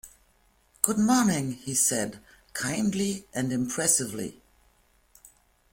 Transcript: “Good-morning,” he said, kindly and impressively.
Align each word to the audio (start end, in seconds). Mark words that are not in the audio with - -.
“Good-morning,” 0.81 1.51
he 1.51 1.75
said, 1.75 2.21
kindly 2.53 3.27
and 3.35 3.53
impressively. 3.53 4.41